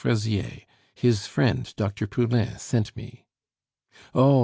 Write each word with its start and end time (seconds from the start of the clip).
Fraisier; 0.03 0.61
his 0.95 1.27
friend, 1.27 1.71
Dr. 1.77 2.07
Poulain, 2.07 2.57
sent 2.57 2.95
me." 2.97 3.27
"Oh! 4.15 4.39